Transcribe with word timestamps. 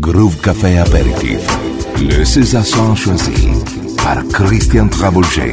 Groove 0.00 0.40
Café 0.40 0.78
Apéritif. 0.78 1.40
Le 2.00 2.24
César 2.24 2.64
choisi 2.96 3.48
par 4.02 4.26
Christian 4.28 4.88
Travolgei. 4.88 5.52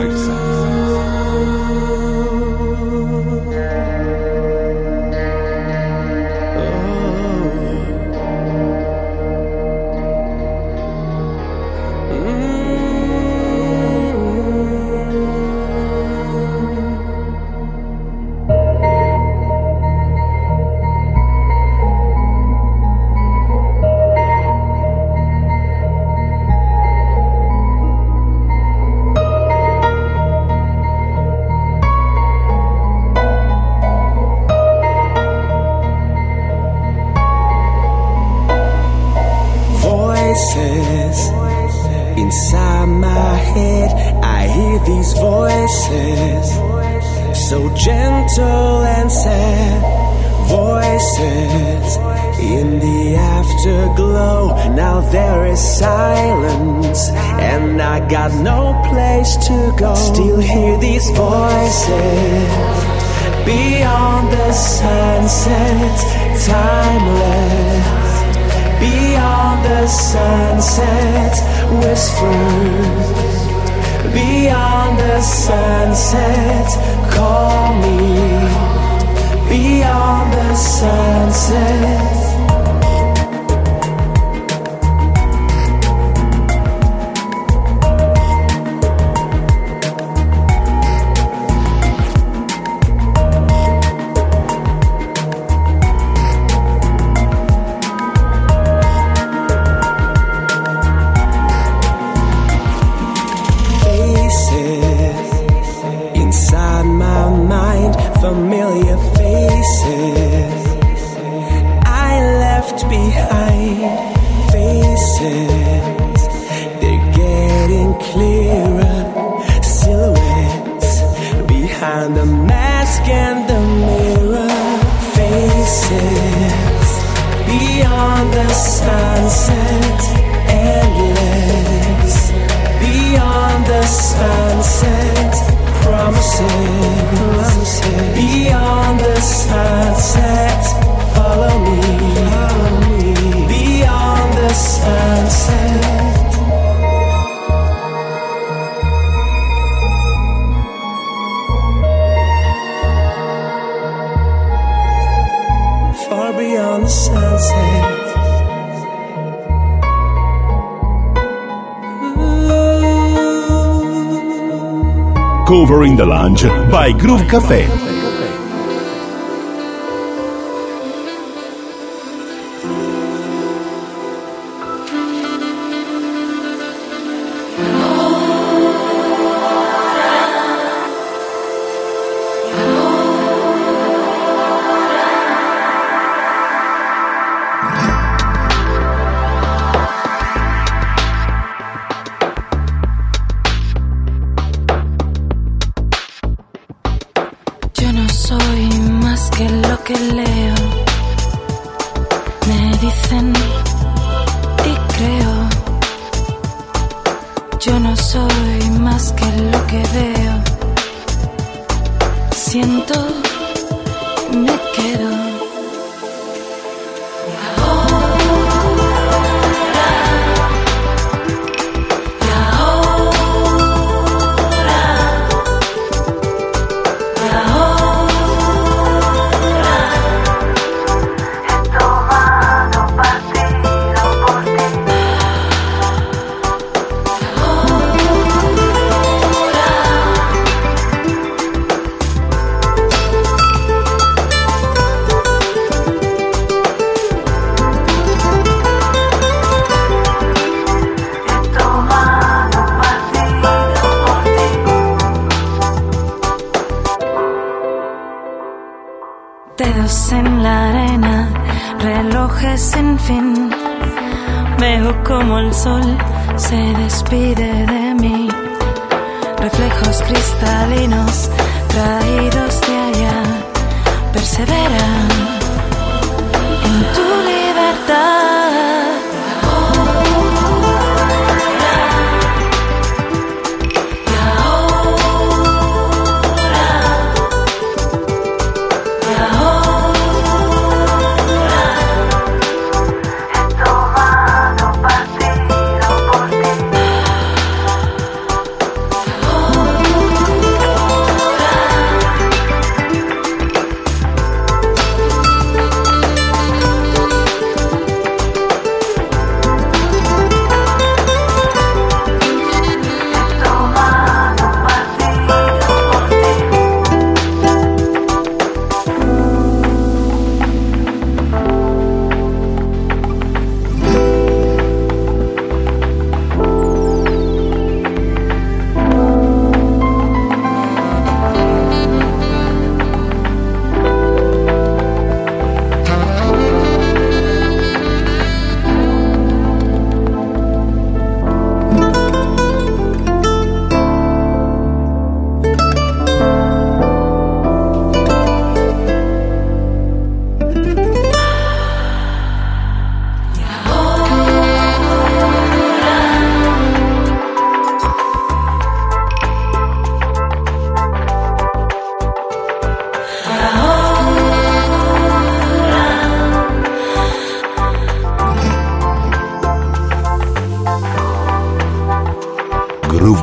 Wonderland 166.01 166.71
by 166.71 166.91
Groove 166.93 167.21
Café. 167.27 167.90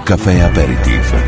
Café 0.09 0.41
Aperitif. 0.41 1.28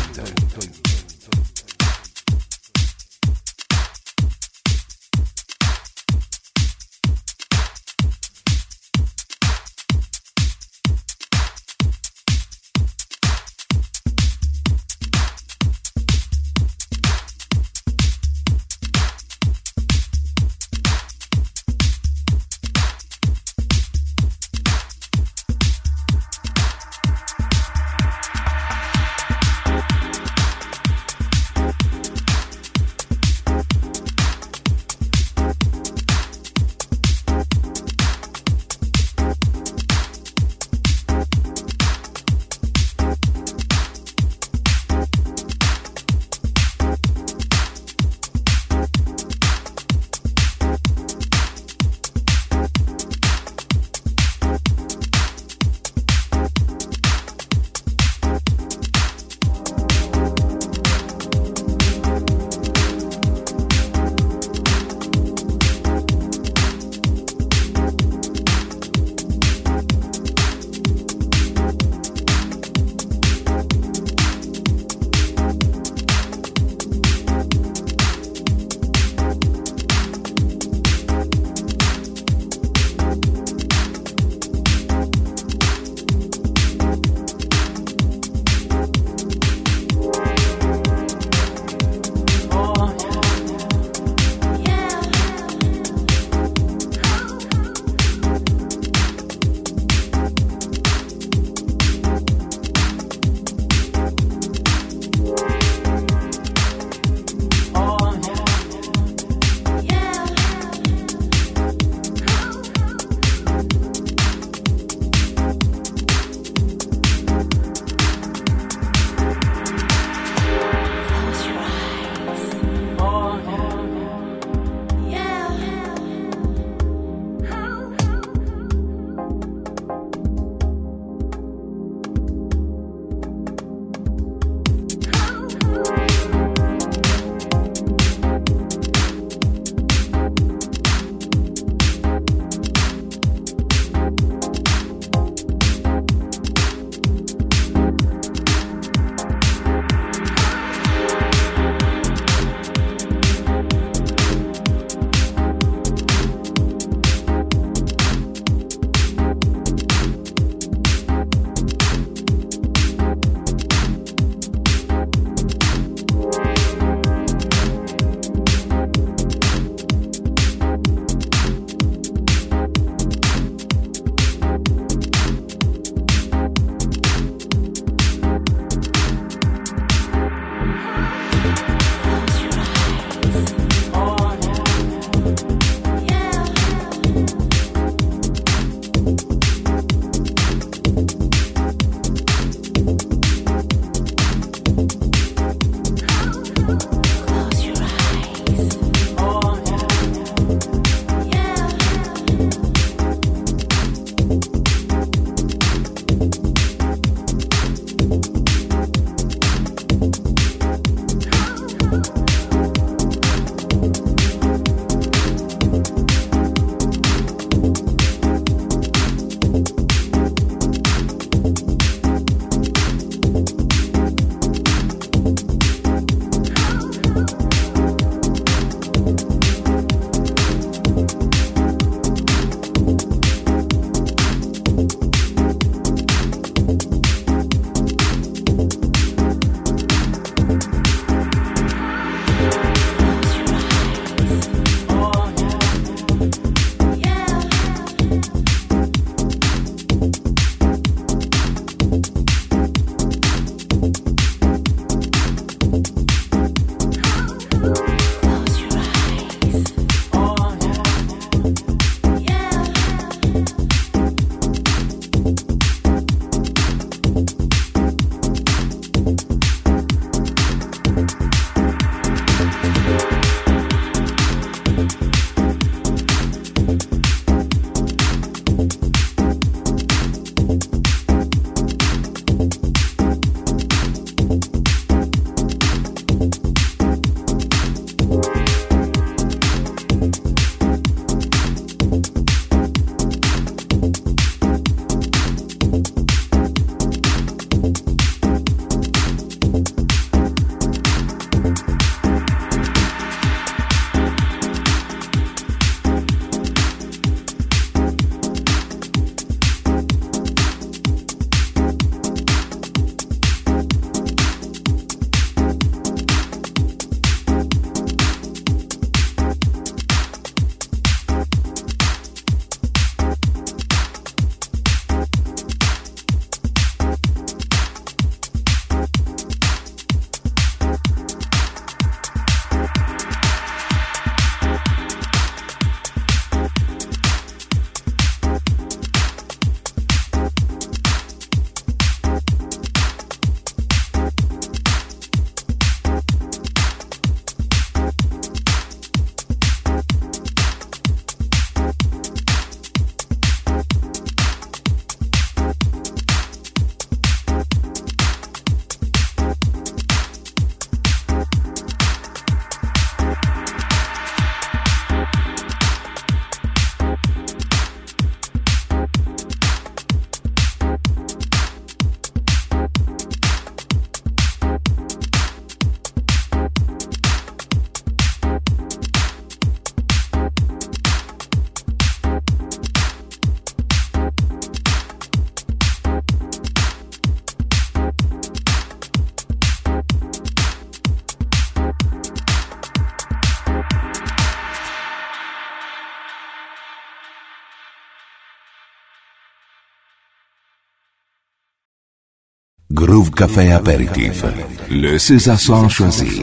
Groove 402.71 403.11
Café 403.11 403.51
Apéritif. 403.51 404.23
Le 404.69 404.97
César 404.97 405.37
choisi 405.69 406.21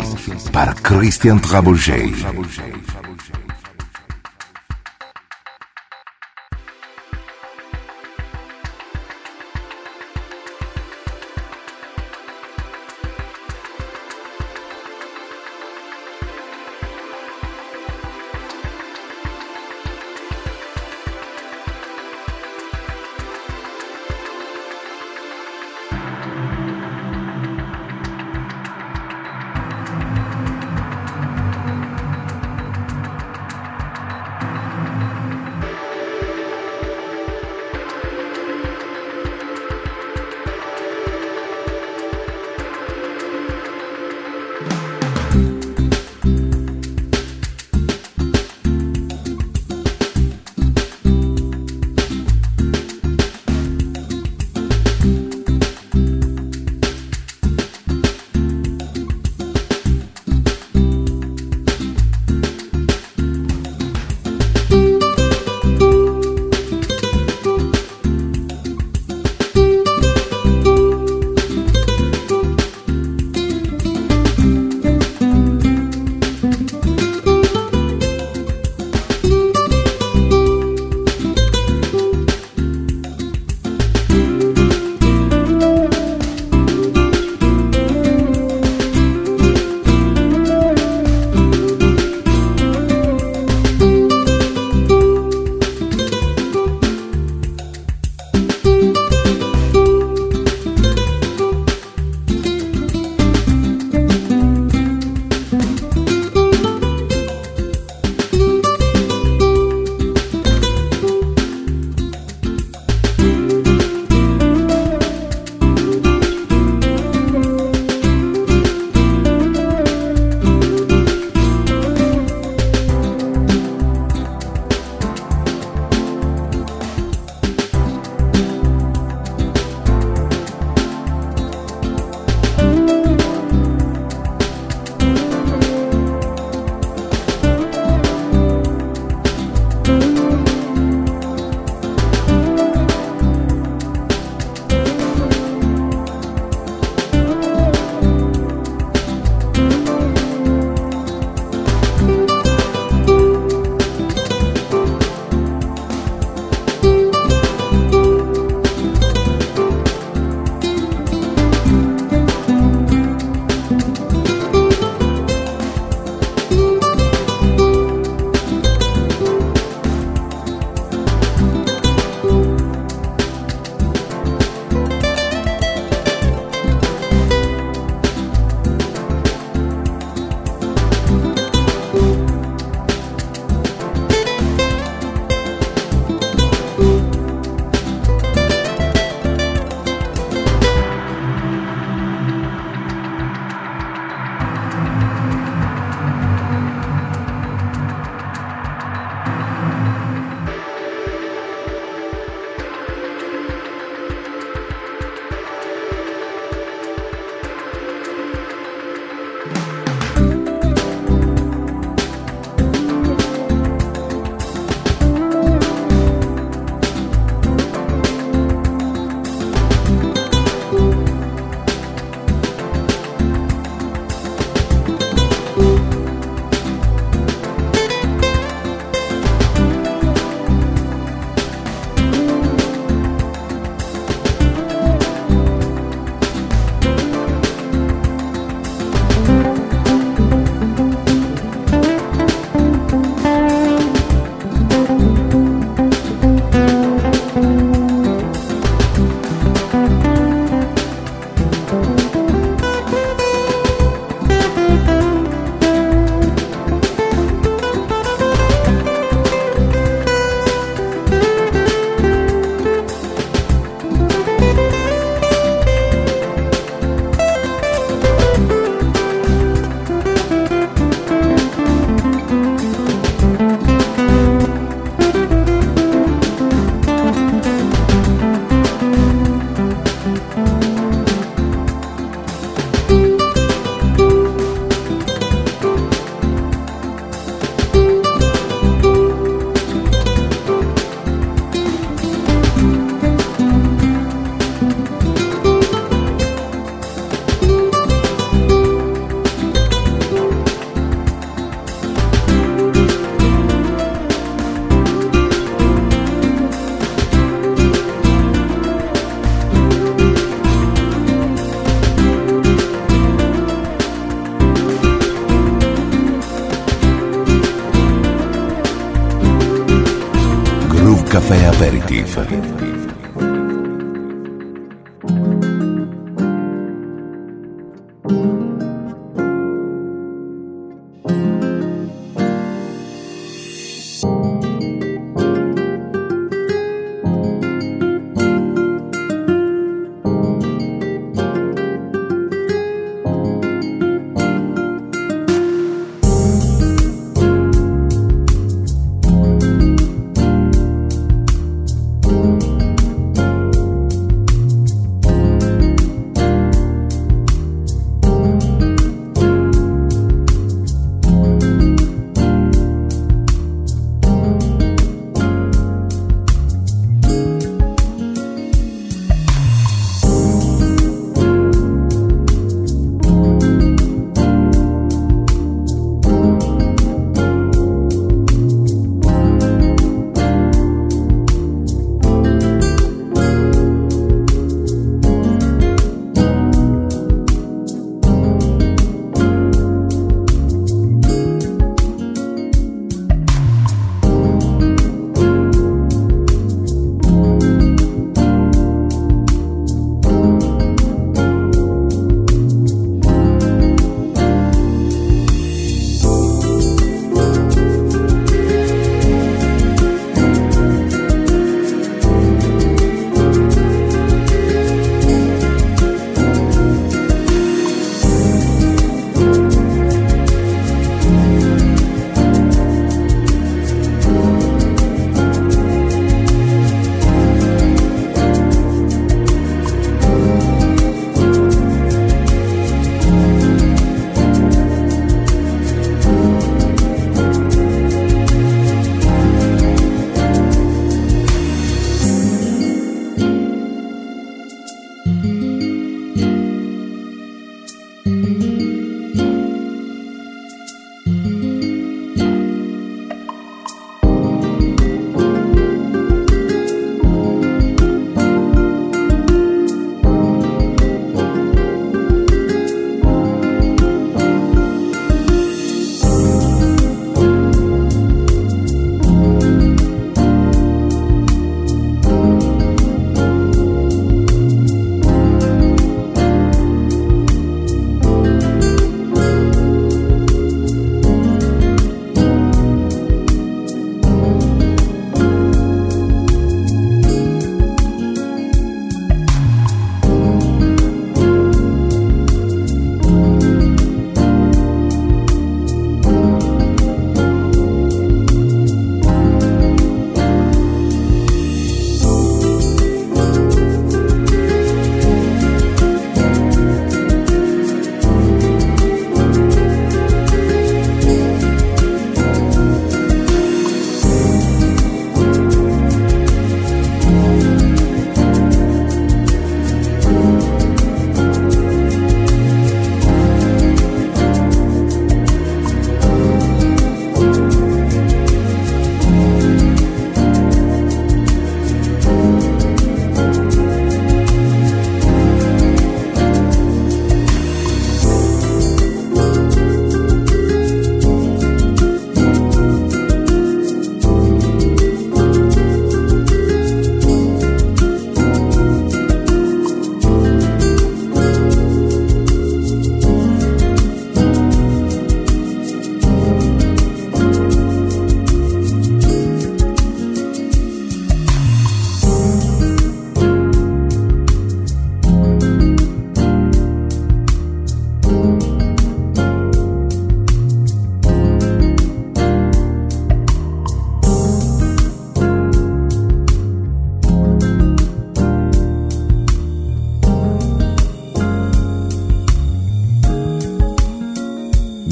par 0.51 0.75
Christian 0.77 1.39
Trabouget. 1.39 2.11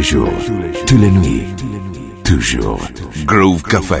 Les 0.00 0.06
jours, 0.06 0.32
tous 0.86 0.96
les 0.96 1.10
nuits, 1.10 1.44
toujours. 2.24 2.80
Groove 3.26 3.62
Café. 3.62 4.00